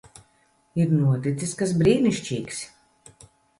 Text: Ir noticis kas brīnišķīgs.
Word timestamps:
Ir 0.83 0.93
noticis 1.01 1.53
kas 1.61 1.75
brīnišķīgs. 1.83 2.65